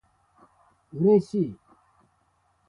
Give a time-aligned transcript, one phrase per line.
[0.99, 1.55] 嬉しい